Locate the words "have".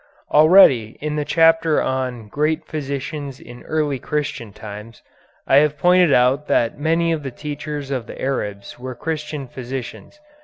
5.57-5.77